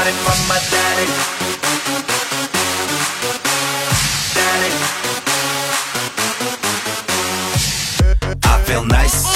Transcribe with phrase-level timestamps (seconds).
[0.00, 1.06] got it from my daddy.
[4.34, 4.72] Daddy.
[8.44, 9.26] I feel nice.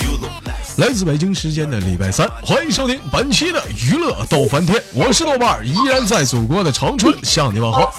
[0.00, 0.78] You look nice.
[0.78, 7.92] 来自北京时间的礼拜三，欢迎收听本期的娱乐逗翻天，我是豆瓣儿，依然在祖国的长春向你问好。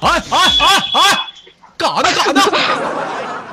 [0.00, 1.18] 哎哎哎哎，
[1.76, 2.02] 干啥呢？
[2.24, 2.42] 干啥呢？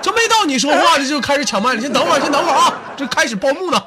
[0.02, 3.84] 这没到你说话这就开始抢麦了，先等会儿，先等会儿啊，这开始报幕呢。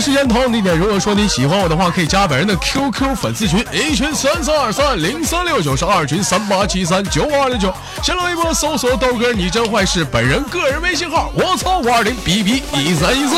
[0.00, 0.76] 时间，同样地点。
[0.76, 7.72] 如果说你喜欢我的话，可以加本人的 QQ 粉丝群，一群三三二三零三六九，是二群三八七三九五二零九。
[8.02, 13.36] 新浪微博搜索豆哥你真坏是本人个人微信号，我操五二零 B B 一三一四。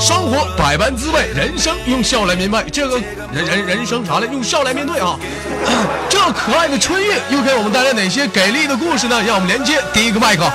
[0.00, 2.64] 生活百般滋味，人生用笑来面对。
[2.70, 2.98] 这个
[3.32, 4.26] 人人人生啥来？
[4.26, 5.18] 用笑来面对啊！
[6.10, 9.22] 这可爱的春运又给我们带来哪些给力的故事呢？
[9.22, 10.50] 让我们连接第一个麦克。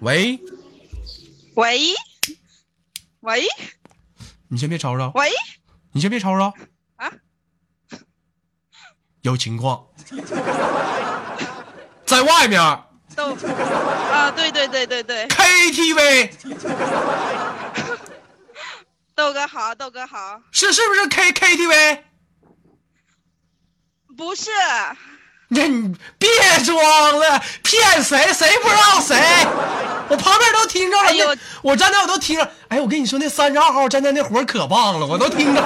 [0.00, 0.38] 喂，
[1.54, 1.78] 喂，
[3.20, 3.46] 喂，
[4.48, 5.28] 你先别吵吵，喂，
[5.92, 6.54] 你先别吵吵。
[6.96, 7.12] 啊，
[9.22, 9.86] 有情况，
[12.06, 12.60] 在外面。
[13.14, 16.56] 豆啊，对对对对对，KTV
[19.14, 22.02] 豆哥好，豆哥好，是是不是 K KTV？
[24.16, 24.50] 不是，
[25.54, 26.28] 那你别
[26.64, 26.76] 装
[27.18, 28.32] 了，骗谁？
[28.32, 29.16] 谁不知道谁？
[30.08, 32.50] 我旁边都听着了，我站那我都听着。
[32.68, 35.62] 哎，我跟你说，那三十二号站在那活儿可棒了，我都听着。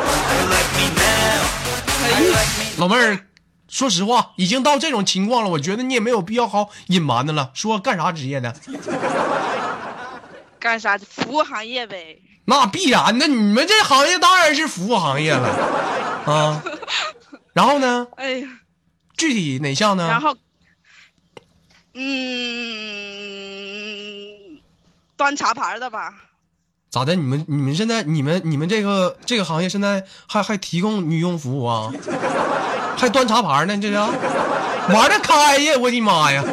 [2.78, 3.26] 老妹儿，
[3.68, 7.50] 说实话，已经到这种情况了，我觉得你也没有必要好隐瞒的了。
[7.54, 8.54] 说干啥职业的？
[10.58, 10.98] 干啥？
[10.98, 12.18] 服务行业呗。
[12.46, 15.48] 那必然的，你们这行业当然是服务行业了
[16.26, 16.62] 啊。
[17.54, 18.06] 然后呢？
[18.16, 18.48] 哎呀，
[19.16, 20.06] 具体哪项呢？
[20.08, 20.36] 然后，
[21.94, 22.02] 嗯，
[25.16, 26.14] 端茶盘的吧？
[26.90, 27.14] 咋的？
[27.14, 31.92] 你们你们现在你们你们这个这个行业现在还还提供女佣服务啊？
[32.96, 33.76] 还端茶盘呢？
[33.78, 35.76] 这是玩的开呀！
[35.78, 36.44] 我的妈呀?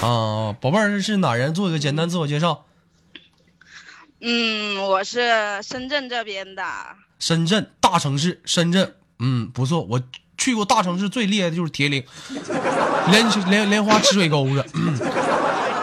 [0.00, 1.54] 啊，宝贝儿是哪人？
[1.54, 2.64] 做一个简单自我介绍。
[4.20, 6.64] 嗯，我是深圳这边的。
[7.18, 9.82] 深圳大城市，深圳，嗯，不错。
[9.82, 10.00] 我
[10.36, 12.04] 去过大城市最厉害的就是铁岭，
[13.10, 14.64] 莲莲莲花池水沟子。
[14.74, 14.98] 嗯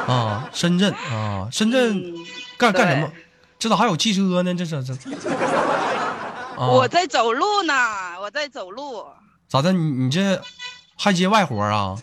[0.08, 2.16] 啊，深圳啊，深圳嗯
[2.58, 3.12] 干干什么？
[3.58, 4.54] 这咋还有汽车呢？
[4.54, 4.94] 这是这。
[6.58, 7.74] 啊、我在走路呢，
[8.20, 9.06] 我在走路。
[9.48, 9.72] 咋的？
[9.72, 10.42] 你你这
[10.98, 11.96] 还接外活啊？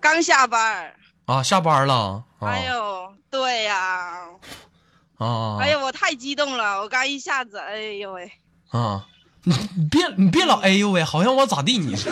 [0.00, 0.92] 刚下班。
[1.26, 2.24] 啊，下班了。
[2.40, 4.18] 啊、哎呦，对呀、
[5.18, 8.30] 啊，哎呦，我太激动了，我刚一下子，哎呦喂，
[8.70, 9.04] 啊，
[9.44, 11.96] 你你别你别老哎呦喂，好像我咋地你?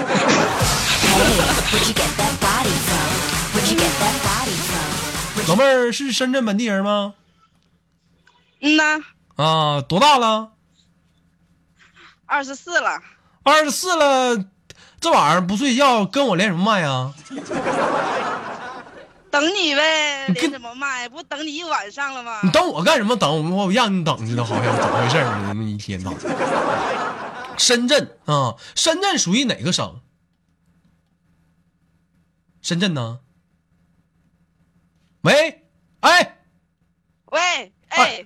[5.49, 7.15] 老妹儿是深圳本地人吗？
[8.61, 9.01] 嗯呐，
[9.37, 10.51] 啊，多大了？
[12.27, 13.01] 二十四了，
[13.43, 14.45] 二十四了，
[15.01, 17.15] 这晚上不睡觉，跟我连什么麦啊？
[19.39, 21.09] 等你呗，连什么麦？
[21.09, 22.51] 不等你一晚上了吗你？
[22.51, 23.15] 等我干什么？
[23.15, 25.45] 等我我让你等着呢，好像怎么回事儿呢？
[25.47, 26.11] 那么一天呐。
[27.57, 30.01] 深圳啊，深圳属于哪个省？
[32.63, 33.21] 深圳呢？
[35.21, 35.65] 喂，
[36.01, 36.39] 哎，
[37.27, 38.25] 喂，哎，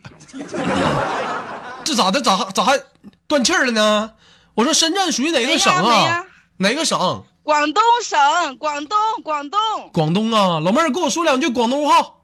[1.84, 2.22] 这咋的？
[2.22, 2.80] 咋还咋还
[3.26, 4.14] 断气儿了呢？
[4.54, 6.24] 我说深圳属于哪个省啊？
[6.56, 7.26] 哪个省？
[7.42, 9.58] 广东省，广东，广东，
[9.92, 10.60] 广东啊！
[10.60, 12.14] 老妹儿跟我说两句广东话。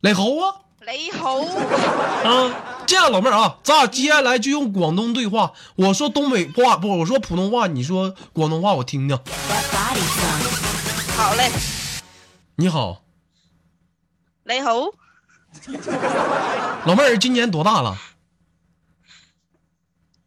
[0.00, 0.56] 雷猴啊！
[0.80, 5.52] 雷猴，啊，这样，老妹儿啊，咱俩接下来就用广东对话。
[5.76, 9.16] 我说东北话，不，我说普通话，你说广东话，我听听。
[11.16, 11.50] 好嘞，
[12.56, 13.02] 你好，
[14.44, 14.94] 雷猴，
[16.86, 17.96] 老妹儿今年多大了？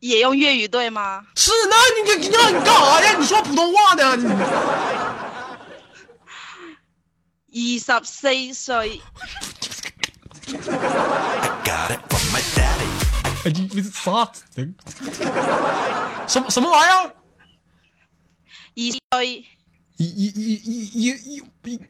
[0.08, 1.26] 也用粤语对吗？
[1.36, 3.16] 是，那你你你让你干啥呀？
[3.18, 4.16] 你说普通话呢？
[7.48, 9.02] 你二十四歲
[11.64, 12.90] ，Got it from my daddy.
[13.46, 14.32] 哎你你啥？
[16.28, 17.16] 什么什么玩意儿？
[18.76, 19.46] 一岁，
[19.98, 21.82] 一一一一一一。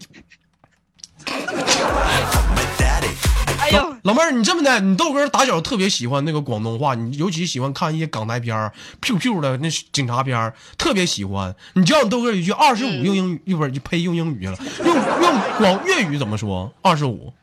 [3.59, 8.71] 哎呦，老妹儿，你这么的，你豆哥打小特别喜欢那个广东话，你尤其喜欢看一些港台片儿
[9.01, 11.55] ，Q Q 的那警察片儿，特别喜欢。
[11.73, 16.71] 你教你豆哥一句二十五用英语，一会儿就呸用英语去了，用用广粤语怎么说？
[16.81, 17.33] 二十五。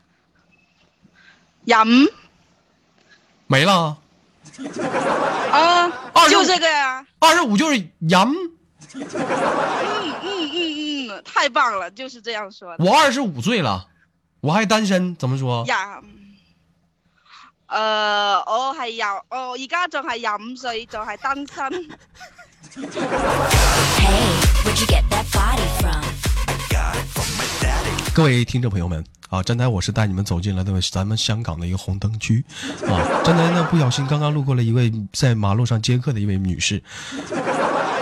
[1.65, 2.07] 飲
[3.47, 3.97] 没了，
[5.51, 8.19] 啊25，就这个呀，二十五就是盐。
[8.95, 12.83] 嗯嗯嗯嗯，太棒了，就是这样说的。
[12.83, 13.87] 我二十五岁了，
[14.43, 15.63] 我还单身，怎么说？
[15.67, 16.01] 呀。
[17.65, 21.87] 誒、我係廿，我而家仲係廿五歲，仲係單身。
[28.13, 32.43] 各位听众朋友们啊，站台我是带你们走进了那个咱们香港的一个红灯区
[32.85, 32.99] 啊。
[33.23, 36.83] 站台呢不小心刚刚路过了一位在马路上接客的一位女士，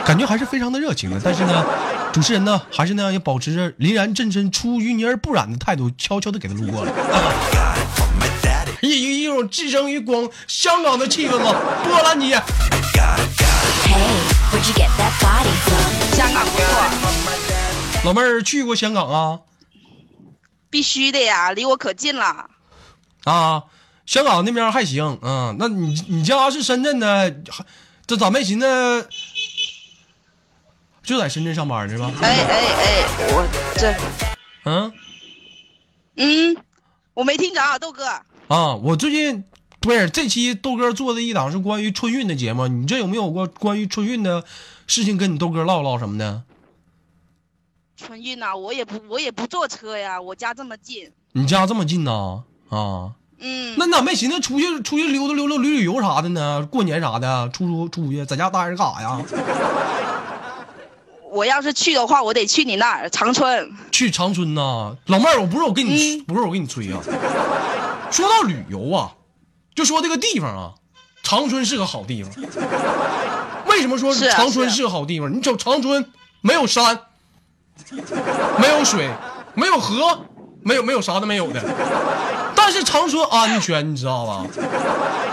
[0.05, 1.65] 感觉还是非常的热情的，但是呢，
[2.11, 6.91] 主持人呢还是那样也保持着凛然真身、出淤泥而不染的态度，悄悄的给他路过了。
[8.81, 11.53] 一 一一种置身于广香港的气氛吗，
[11.83, 12.41] 波兰姐，Hey,
[14.51, 16.15] where'd you get that body from?
[16.15, 19.39] 香港不错，老妹儿去过香港啊？
[20.69, 22.47] 必须的呀，离我可近了。
[23.25, 23.63] 啊，
[24.05, 27.35] 香港那边还行，嗯，那你你家是深圳的，
[28.07, 29.07] 这咋没寻思
[31.03, 32.11] 就在深圳上班呢吧？
[32.21, 33.03] 哎哎哎，
[33.33, 33.93] 我这，
[34.65, 34.93] 嗯
[36.15, 36.57] 嗯，
[37.13, 38.05] 我没听着啊，豆哥。
[38.47, 39.43] 啊，我最近
[39.79, 44.43] 不是这期豆哥做的一档是关于春运的节目，你这有没有过关于春运的
[44.85, 46.43] 事情跟你豆哥唠唠什么的？
[47.97, 51.11] 春运啊，我也不我也不坐车呀，我家这么近。
[51.33, 52.43] 你家这么近呐？
[52.69, 56.67] 啊，嗯，那你咋没寻思出去出去溜达溜达旅旅游啥的呢？
[56.69, 59.21] 过年啥的，出出出去，在家待着干啥呀？
[61.31, 63.71] 我要是去的话，我得去你那儿长春。
[63.89, 66.99] 去长春呐、老妹儿，我不是我跟你、嗯不是我跟你吹啊。
[68.11, 69.13] 说到旅游啊，
[69.73, 70.73] 就说这个地方啊，
[71.23, 72.31] 长春是个好地方。
[73.67, 75.33] 为什么说长春是个好地方？
[75.33, 76.11] 你瞅长春
[76.41, 76.99] 没有山，
[78.59, 79.09] 没有水，
[79.53, 80.25] 没有河，
[80.61, 81.63] 没有没有啥都没有的。
[82.53, 84.45] 但是长春安全，你知道吧？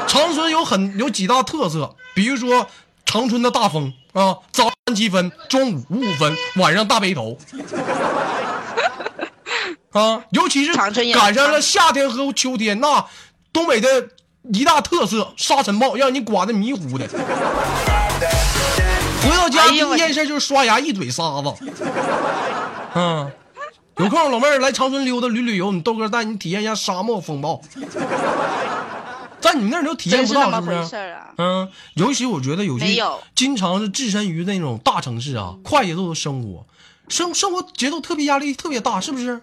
[0.06, 2.68] 长春有很有几大特色，比如说
[3.04, 7.36] 长春的大风啊，早上七分，中午五五分，晚上大背头。
[9.92, 13.04] 啊，尤其是赶上了夏天和秋天，那
[13.52, 14.08] 东北的
[14.54, 17.06] 一大特色沙尘暴，让你刮的迷糊的。
[19.22, 21.52] 回到家第一件事就是刷牙，一嘴沙子。
[22.94, 23.30] 嗯，
[23.96, 27.60] 有空老妹儿来长春溜达旅旅游，你豆哥带你体验一下沙漠风暴。
[29.40, 30.96] 在你们那儿都体验不到，是不是？
[30.96, 31.34] 啊？
[31.36, 33.02] 嗯，尤其我觉得有些
[33.34, 36.66] 经常是置身于那种大城市啊，快节奏的生活，
[37.08, 39.42] 生生活节奏特别压力特别大，是不是？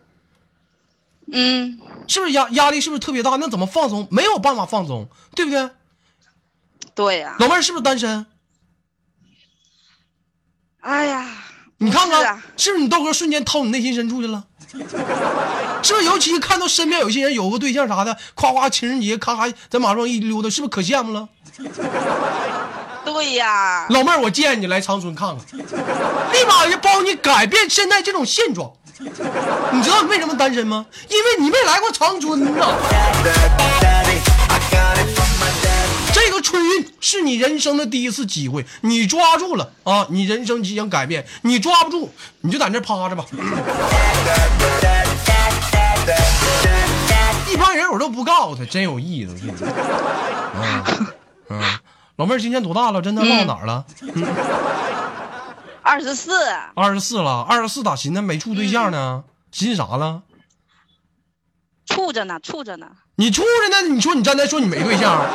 [1.32, 3.36] 嗯，是不是压压力是不是特别大？
[3.38, 4.08] 那怎么放松？
[4.12, 5.70] 没有办法放松，对不对？
[6.94, 8.26] 对呀、老妹儿是不是单身？
[10.82, 11.28] 哎呀，
[11.78, 14.44] 你看看，是不是你豆哥瞬间掏你内心深处去了？
[15.84, 16.06] 是不是？
[16.06, 21.28] 尤其看到身边有些人有个对象啥的，夸夸情人节咔咔在马路上一溜达，是不是可羡慕了？
[23.06, 28.72] 对呀、老妹儿，我建议你来长春看看，立马就帮你改变现在这种现状。
[28.98, 30.86] 你知道你为什么单身吗？
[31.10, 33.95] 因为你没来过长春呐。
[36.46, 42.12] 这个春运是你人生的第一次机会，你抓住了啊，你人生即将改变；你抓不住，
[42.42, 43.26] 你就在那趴着吧。
[47.52, 49.36] 一般人我都不告诉他，真有意思，
[52.18, 53.02] 老妹儿今年多大了？
[53.02, 53.84] 真的唠哪儿了？
[55.82, 56.32] 二十四，
[56.76, 59.24] 二十四了，二十四咋寻思没处对象呢？
[59.52, 60.22] 寻思啥了？
[61.88, 62.88] 处着呢，处着呢。
[63.16, 63.82] 你处着呢？
[63.94, 65.26] 你说你刚才说你没对象，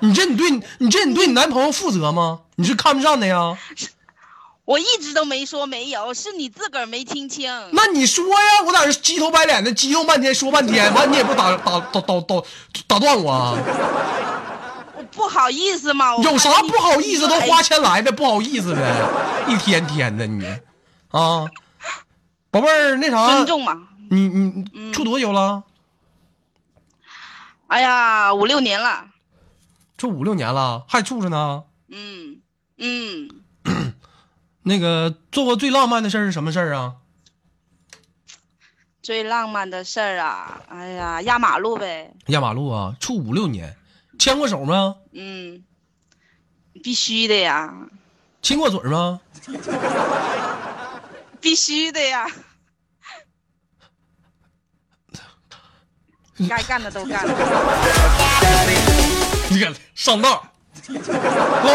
[0.00, 2.40] 你这你对你你这你对你男朋友负责吗？
[2.56, 3.56] 你是看不上的呀？
[4.64, 7.50] 我一直都没说没有，是你自个儿没听清。
[7.72, 12.42] 那你说呀，我在这鸡头白脸的激动半天说半天，完你也不打打打打打
[12.86, 13.56] 打断我啊？
[14.96, 17.26] 我不好意思嘛，有啥不好意思？
[17.26, 19.08] 都哎花钱来的，不好意思的，
[19.48, 20.44] 一天天的你
[21.12, 21.46] 啊，
[22.50, 23.88] 宝贝儿，那啥尊，重嘛。
[24.10, 25.62] 你你嗯处多久了？
[27.68, 29.06] 哎呀，五六年了。
[29.98, 31.64] 处五六年了，还处着呢。
[31.88, 32.40] 嗯
[32.78, 33.28] 嗯，
[34.62, 36.94] 那个做过最浪漫的事儿是什么事儿啊？
[39.02, 42.14] 最浪漫的事儿啊，哎呀，压马路呗。
[42.26, 43.76] 压马路啊，处五六年，
[44.18, 44.96] 牵过手吗？
[45.12, 45.64] 嗯，
[46.82, 47.74] 必须的呀，
[48.40, 49.20] 亲过嘴吗？
[51.40, 52.26] 必须的呀。
[56.48, 58.97] 该干的都干了。
[59.50, 60.42] 你看上道，
[60.88, 60.94] 老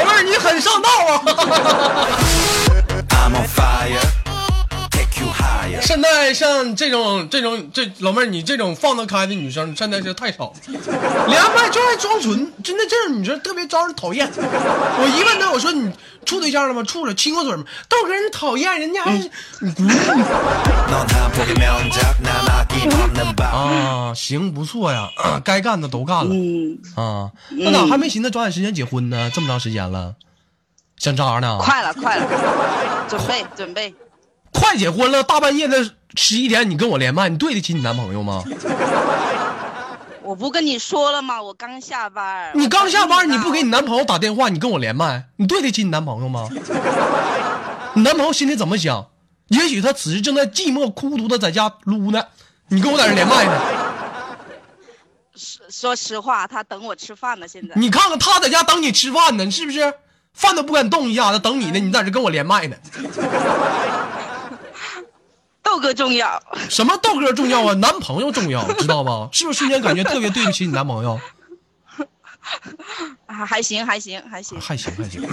[0.06, 1.22] 妹儿你很上道啊！
[5.83, 10.53] 现在像这种这种这老妹儿你这种放得开的女生现在是太少了。
[11.27, 14.29] 连麦就爱装纯真的这种女生特别招人讨厌。
[14.35, 15.91] 我一问她我说你
[16.25, 16.81] 处对象了吗？
[16.83, 17.63] 处了亲过嘴吗？
[17.89, 19.11] 都跟人讨厌人家还
[23.43, 25.09] 啊行不错呀
[25.43, 26.33] 该干的都干了
[26.95, 29.29] 啊那咋还没寻思抓紧时间结婚呢？
[29.33, 30.15] 这么长时间了
[30.97, 31.57] 想渣呢？
[31.61, 32.27] 快了快了
[33.09, 33.93] 准备准备。
[34.53, 35.83] 快结婚了，大半夜的
[36.15, 38.43] 十一点你跟我连麦，你对得起你男朋友吗？
[40.22, 41.41] 我不跟你说了吗？
[41.41, 42.51] 我刚下班。
[42.55, 46.48] 你刚下班，你不给你男朋友打电话，你跟我连麦，你对得起你男朋友吗？
[47.95, 49.07] 你男朋友心里怎么想？
[49.50, 52.24] 也许他此时正在寂寞孤独的在家撸呢，
[52.69, 53.51] 你跟我在这连麦呢。
[55.36, 57.48] 说说实话，他等我吃饭呢。
[57.48, 59.93] 现在你看看他在家等你吃饭呢，是不是？
[60.33, 62.75] 饭都不敢动一下，他等你呢，你在这跟我连麦呢。
[65.74, 66.39] 豆哥重要。
[66.70, 67.74] 什么豆哥重要啊？
[67.75, 71.20] 男朋友重要知道吧 是不是瞬间感觉特别对不起你男朋友？
[73.25, 74.60] 还行还行还行。
[74.62, 75.22] 还行还行。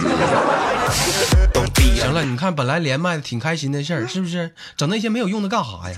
[1.95, 4.55] 行了你看本来连麦挺开心的事是不是？
[4.75, 5.95] 整那些没有用的干啥呀？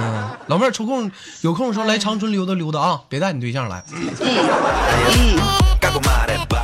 [0.00, 1.10] 嗯老妹儿抽空
[1.42, 3.84] 有空的时候来长春溜达溜达啊别带你对象来。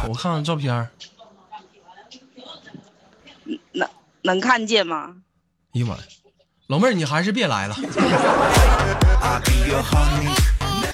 [0.08, 0.88] 我看看照片
[3.72, 3.86] 能
[4.22, 5.16] 能看见吗？
[5.74, 6.00] 哎呀妈呀
[6.74, 7.76] 老妹儿你还是别来了。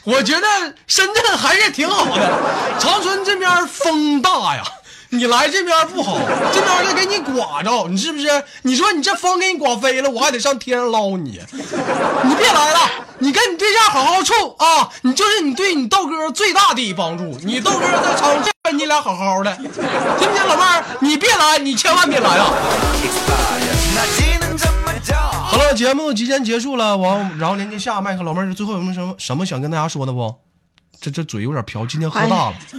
[0.05, 0.47] 我觉得
[0.87, 2.31] 深圳还是挺好的，
[2.79, 4.63] 长春这边风大呀，
[5.09, 6.19] 你来这边不好，
[6.53, 8.29] 这边再给你刮着，你是不是？
[8.61, 11.41] 你说你这风给你刮飞了，我还得上天上捞你，
[12.25, 12.81] 你别来了，
[13.17, 20.85] 你跟你对象好好处啊，你就是你对你豆哥最大的帮助，你豆哥在长春跟你俩好好的，听不听，老妹儿？
[21.01, 22.53] 你别来，你千万别来啊！
[25.51, 30.33] 好了，节目即将结束了，完然后连接下麦克，老妹儿最后有没有什么什么想跟大家说的不？
[31.01, 32.57] 这这嘴有点瓢，今天喝大了。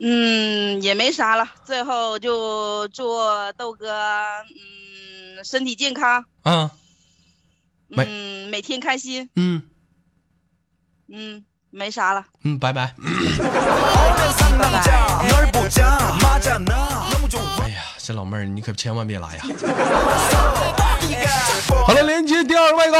[0.00, 1.48] 嗯，也没啥了。
[1.64, 3.06] 最后就祝
[3.56, 6.70] 豆哥嗯身体健康，啊，
[7.88, 9.62] 没嗯每天开心，嗯
[11.08, 12.26] 嗯没啥了。
[12.42, 12.94] 嗯，拜拜。
[16.36, 17.13] 오면
[18.06, 19.42] 这老妹儿你可千万别来呀。
[21.86, 22.98] 好了连接第二个麦克。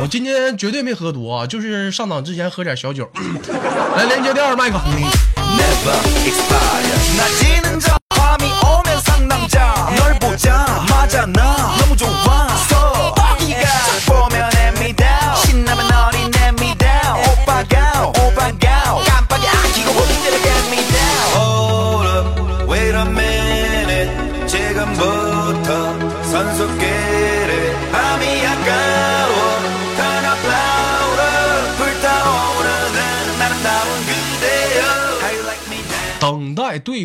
[0.00, 3.06] 我今天绝对没喝多啊就是上档之前喝点小酒。
[3.96, 4.80] 来连接第二个麦克。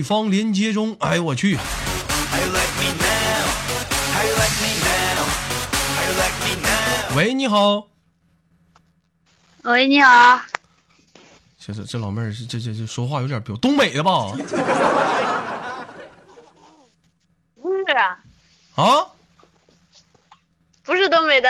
[0.09, 0.97] 方连接中。
[1.01, 1.55] 哎呦我去?
[7.15, 7.85] 喂，你好。
[9.61, 10.41] 喂，你好，
[11.59, 14.31] 这这这老妹儿是这这这说话有点彪，东北的吧？
[17.61, 18.17] 不是啊，
[18.73, 19.05] 啊，
[20.83, 21.49] 不是东北的，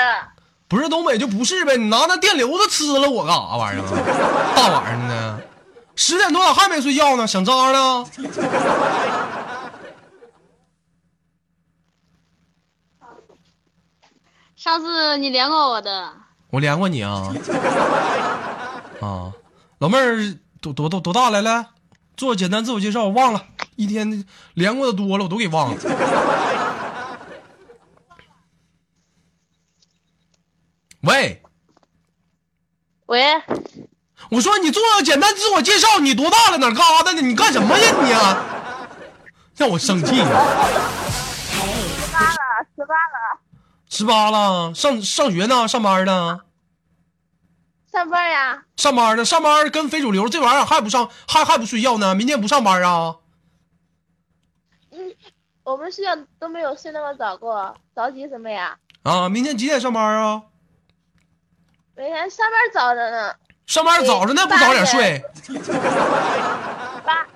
[0.67, 4.53] 不是东北就不是呗，你拿那电流子吃了我干啥玩意儿啊？
[4.53, 5.48] 大晚上的，
[6.01, 7.27] 十点多咋还没睡觉呢？
[7.27, 8.05] 想渣呢？
[14.55, 16.13] 上次你连过我的，
[16.51, 17.33] 我连过你啊？
[19.01, 19.33] 啊，
[19.79, 20.15] 老妹儿
[20.61, 21.71] 多多多多大来了？
[22.15, 25.81] 做简单自我介绍，我忘了，一天连过的多了，我都给忘了。
[31.03, 31.41] 喂，
[33.07, 33.21] 喂，
[34.29, 36.57] 我说你做简单自我介绍，你多大了？
[36.57, 37.21] 哪儿嘎达的？
[37.21, 38.45] 你干什么呀你啊？
[39.55, 40.15] 让我生气。
[40.15, 40.23] 十
[42.13, 42.37] 八了，
[42.75, 43.39] 十八了，
[43.89, 45.67] 十八了，上上学呢？
[45.67, 46.41] 上班呢？
[47.91, 48.63] 上班呀？
[48.77, 49.25] 上班呢？
[49.25, 52.13] 上班跟非主流这玩意儿还不上，还还不睡觉呢？
[52.13, 53.15] 明天不上班啊？
[55.63, 58.77] 我们睡觉都没有睡那么早过，着急什么呀？
[59.03, 60.43] 啊，明天几点上班啊？
[61.95, 63.35] 每天上班早着呢，
[63.69, 65.23] 上班早着呢，不早点睡？
[67.05, 67.27] 八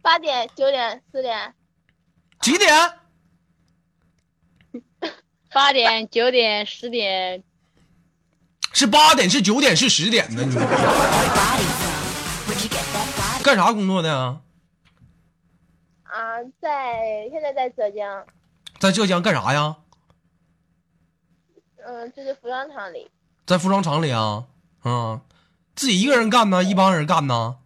[0.00, 1.54] 八点、九点、四点，
[2.40, 2.72] 几点？
[5.52, 7.44] 八点、九点、十点，
[8.72, 9.28] 是八点？
[9.28, 9.76] 是九点？
[9.76, 10.42] 是十点呢？
[10.42, 10.56] 你
[13.44, 14.40] 干啥工作的啊？
[16.04, 18.24] 啊，在现在在浙江，
[18.78, 19.76] 在浙江干啥呀？
[21.84, 23.10] 嗯，就是服装厂里，
[23.44, 24.46] 在服装厂里啊？
[24.88, 25.20] 嗯，
[25.76, 26.64] 自己一个人干呢？
[26.64, 27.56] 一帮人干呢？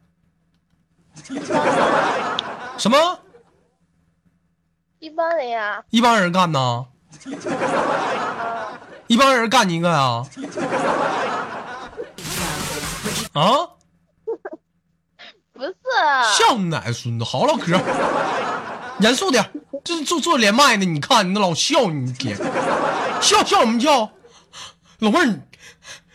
[2.79, 3.21] 什么？
[4.99, 6.87] 一帮人呀，一帮人干呢？
[9.07, 10.27] 一帮人干你一个呀？
[13.35, 13.69] 啊？
[15.53, 15.75] 不是，
[16.37, 17.81] 笑你奶孙子，好唠嗑，
[18.99, 19.49] 严肃点，
[19.85, 20.85] 这是做做连麦呢。
[20.85, 22.13] 你看你那老笑你
[23.21, 24.11] 笑笑什么笑？
[24.99, 25.41] 老妹儿，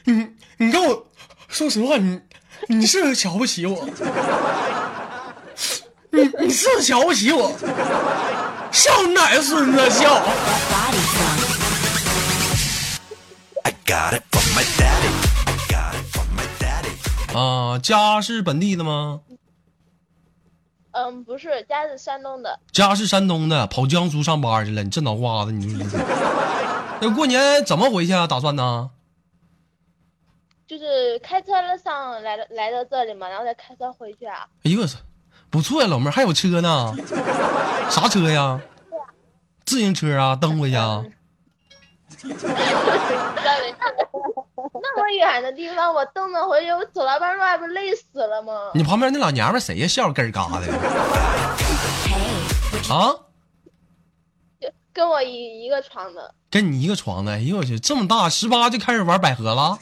[0.03, 1.05] 你你你跟我
[1.47, 2.19] 说实话，你
[2.67, 3.87] 你是不是瞧不起我？
[6.11, 7.51] 你你是不是瞧不起我？
[8.71, 10.15] 笑你奶孙子笑。
[17.33, 19.21] 啊，家是本地的吗？
[20.91, 24.83] 嗯，不是，家是山东的，家是山东的，跑江苏上班去了。
[24.83, 25.85] 你这脑瓜子，你说你
[26.99, 28.25] 那过年怎么回去啊？
[28.25, 28.89] 打算呢？
[30.67, 34.45] 就是开车了上来的来到这里嘛，然后再开车回去啊。
[34.63, 34.99] 哎呦我操，
[35.49, 36.93] 不错呀，老妹儿还有车呢，
[37.89, 38.59] 啥车呀？
[39.65, 41.03] 自行车啊，蹬回去啊？
[44.79, 48.71] 那么远的地方，我蹬着回去，我走了半路，还不累死了吗？
[48.73, 49.87] 你旁边那老娘们谁呀？
[49.87, 50.67] 笑咯儿嘎的
[52.93, 53.15] 啊？
[54.59, 59.77] 就跟我一一个床的，跟你一个床的，哎呦我去，这么大，十八就开始玩百合了？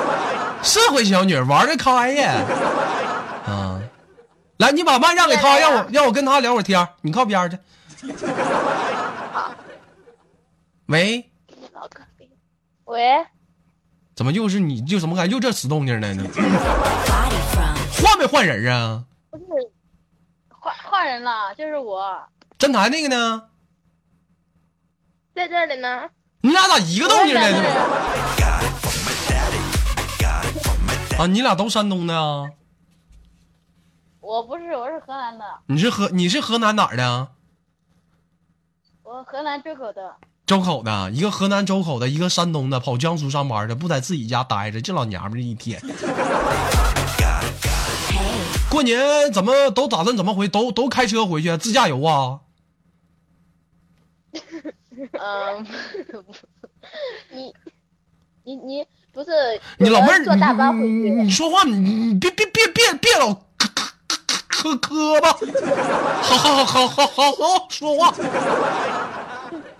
[0.64, 2.32] 社会小女儿玩的开呀！
[3.46, 3.78] 啊，
[4.56, 7.58] 来，你把麦让给他，让我让我跟他聊会儿天你靠边去。
[10.86, 11.30] 喂。
[12.86, 13.26] 喂，
[14.14, 14.80] 怎么又是你？
[14.80, 16.08] 就怎么感觉又这死动静呢
[18.00, 19.04] 换没换人啊？
[19.30, 19.44] 不是，
[20.48, 22.16] 换换人了，就是我。
[22.56, 23.42] 真台那个呢？
[25.36, 26.08] 在这里呢。
[26.40, 27.40] 你俩咋一个动静呢.
[31.18, 32.48] 啊，你俩都山东的啊？
[34.20, 37.28] 我不是，我是河南的，你是河你是河南哪儿的？
[39.02, 40.16] 我河南周口的。
[40.46, 45.78] 周口的，一个河南周口的，一个山东的，跑江苏上班的，不在自己家待着，这老娘们儿一天。
[48.70, 50.48] 过年怎么都打算怎么回？
[50.48, 52.40] 都都开车回去，自驾游啊？
[55.12, 55.66] 嗯，
[57.32, 57.52] 你
[58.44, 59.30] 你你不是
[59.78, 61.10] 你老妹儿，坐大巴回去？
[61.10, 63.92] 你说话，你你别别别别别老磕磕
[64.48, 65.36] 磕磕吧，
[66.22, 68.12] 好好好好好好好说话。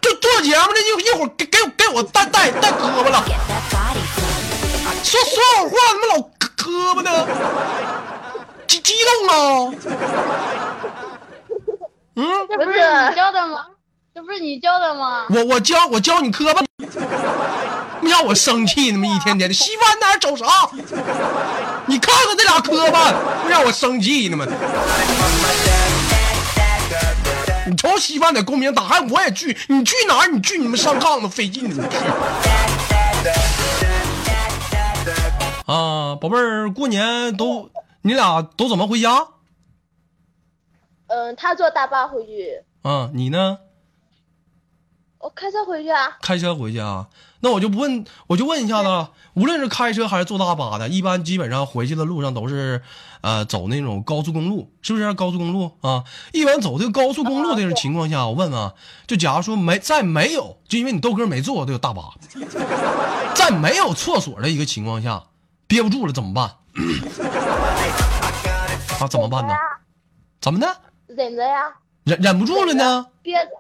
[0.00, 3.24] 就做节目的一一会儿给给我给我带带带磕巴了.
[5.02, 7.10] 说说好话怎么老磕磕巴呢？
[8.68, 9.32] 激激动啊！
[12.16, 12.78] 嗯，这不是不是
[13.10, 13.66] 你教的吗？
[14.16, 15.26] 这不是你教的吗？
[15.28, 16.62] 我我教我教你磕巴，
[18.00, 19.06] 没让我生气呢么？
[19.06, 20.46] 一天天的，稀饭哪儿走啥？
[21.84, 24.46] 你看看这俩磕巴，不让我生气呢吗？
[27.66, 30.28] 你瞅稀饭在公屏打，还我也去，你去哪儿？
[30.28, 31.96] 你去你们上炕都费劲呢，你去。
[35.70, 37.68] 啊，宝贝儿，过年都
[38.00, 39.26] 你俩都怎么回家？
[41.08, 43.58] 嗯，他坐大巴回去，啊，你呢？
[45.18, 46.16] 我开车回去啊。
[46.22, 47.08] 开车回去啊？
[47.40, 52.82] 那我就不问，我就问一下子了，无论是开车还是坐大巴的，一般基本上回去的路上都是，
[53.20, 56.04] 呃，走那种高速公路，是不是高速公路啊？
[56.32, 58.74] 一般走这个高速公路的这种情况下，我问问，啊
[59.06, 62.14] 就假如说没在没有，就因为你豆哥没坐过这个大巴，
[63.34, 65.24] 在没有厕所的一个情况下，
[65.66, 66.56] 憋不住了怎么办？
[69.00, 69.54] 啊，怎么办呢？
[70.40, 70.76] 怎么的？
[71.06, 71.72] 忍着呀，
[72.04, 73.06] 忍忍不住了呢？
[73.22, 73.50] 憋着，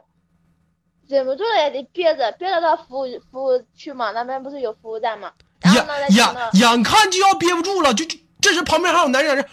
[1.08, 5.32] 忍不住了也得憋着，憋着到服务服务区嘛，那边不是有服务站嘛？
[5.62, 9.48] 眼呢，眼眼看就要憋不住了，就就这时旁边还有男人在这。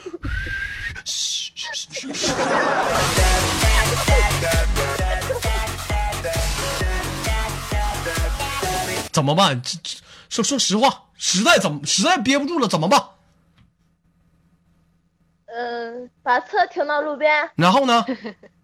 [9.12, 9.62] 怎么办？
[9.62, 13.00] 这这说说实话，实在怎么实在憋不住了怎么办？
[15.46, 18.04] 嗯，把车停到路边，然后呢？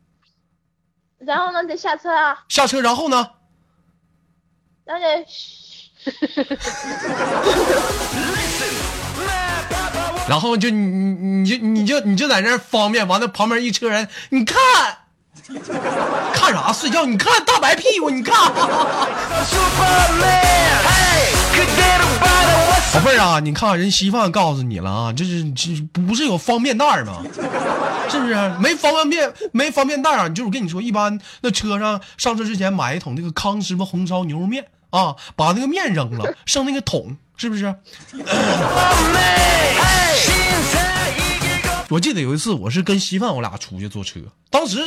[1.19, 3.29] 然后呢得下车啊，下车，然后呢？
[4.85, 5.25] 然后得
[10.29, 14.57] 然后就你你你就你就你就在那儿方便，完了旁边一车人，你看，
[16.33, 17.05] 看啥睡觉？
[17.05, 18.33] 你看大白屁股，你看。
[23.09, 27.23] 妹儿啊，你看人稀饭告诉你了啊，这是这不是有方便袋吗？
[28.09, 30.29] 是不是没方便面没方便袋啊？
[30.29, 37.73] 就是跟你说，一般那车上上车之前买一桶那个康师傅红烧牛肉面啊，把那个面扔了，剩那个桶是不是？
[41.89, 44.19] 我记得有一次我是跟稀饭我俩出去坐车，
[44.51, 44.77] 当时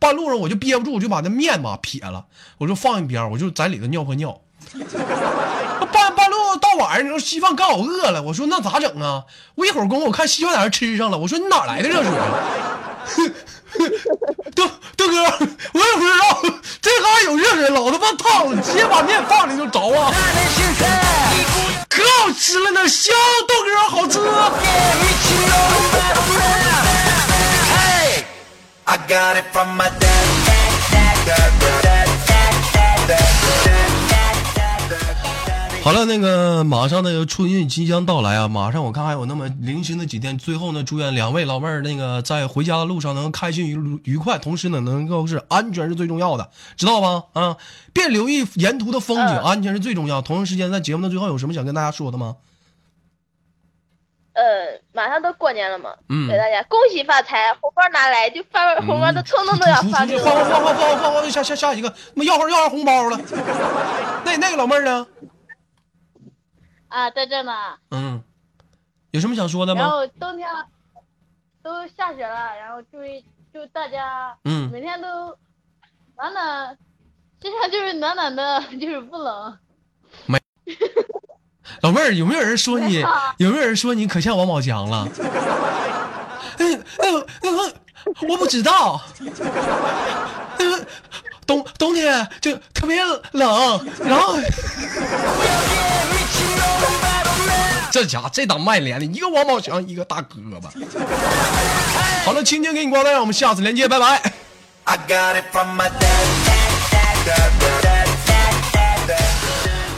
[0.00, 2.26] 半路上我就憋不住，我就把那面吧撇了，
[2.58, 4.40] 我就放一边，我就在里头尿泡尿。
[5.92, 9.24] 半半路到晚上，你说稀饭刚好饿了，我说那咋整啊？
[9.54, 12.12] 我一会儿功夫我看稀饭在那吃上了，我说你哪来的热水？
[14.54, 15.22] 豆豆哥，
[15.72, 16.42] 我也不知道，
[16.82, 20.12] 这嘎有热水，老他妈烫了，直接把面放里就着啊！
[21.88, 23.14] 可好吃了呢，香
[23.48, 24.18] 豆哥好吃。
[28.84, 29.88] I got it from my.
[35.82, 47.24] 好了，那个马上那个春运即将到来啊，马上我看还有那么零星的几天，最后呢，祝愿两位老妹儿那个在回家的路上能开心愉愉快，同时呢能够是安全是最重要的，知道吧？
[47.32, 47.56] 啊，
[47.94, 50.20] 别留意沿途的风景，嗯安全是最重要。
[50.20, 52.36] 同时时间在节目的最后有什么想跟大家说的吗？
[54.32, 60.66] 呃，马上都过年了嘛，嗯给大家恭喜发财，红包拿来，就发红包都冲动都要发给出去换换我。
[60.66, 63.18] 换换换换换下下下一个，那要号要上红包了。
[64.24, 65.06] 那那个老妹儿呢？
[66.90, 67.52] 啊，在这呢。
[67.90, 68.22] 嗯，
[69.12, 69.90] 有什么想说的吗然？
[69.90, 70.48] 后冬天
[71.62, 75.36] 都下雪了，然后注意，祝大家嗯，每天都
[76.16, 76.76] 暖暖，
[77.42, 79.58] 身上就是暖暖的，就是不冷。
[80.26, 80.38] 没
[81.82, 83.04] 老妹儿，有没有人说你？
[83.38, 85.06] 有没有人说你可像王宝强了？
[88.28, 89.00] 我不知道。
[90.58, 90.86] 那个
[91.46, 94.34] 冬冬天就特别冷，然后
[97.90, 100.70] 这家伙这档卖脸的，一个王宝强，一个大哥吧。
[102.24, 104.22] 好了，青青给你挂断，让我们下次连接，拜拜。
[104.84, 105.98] I got it from my dad,
[106.46, 107.79] dad, dad, dad, dad.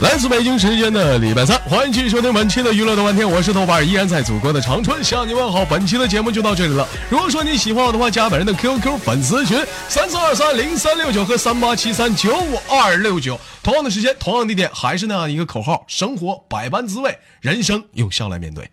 [0.02, 5.64] 来自北京时间的礼拜三，欢迎继续收听本期的娱乐的半天，我是豆瓣，依然在祖国的长春向你问好。
[5.64, 6.84] 本期的节目就到这里了。
[7.08, 9.56] 如果说你喜欢我的话，加本人的 QQ 粉丝群
[9.88, 18.68] 三四二三零三六九和三八七三九五二六九，同样的时间，同样的地点，还是那样一个口号：生活百般滋味，人生用笑来面对。